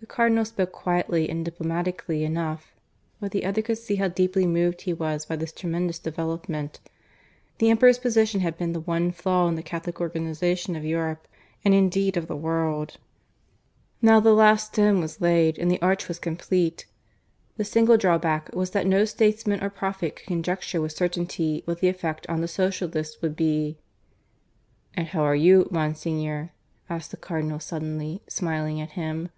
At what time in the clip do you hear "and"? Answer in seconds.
1.30-1.42, 11.64-11.72, 15.58-15.70, 24.92-25.06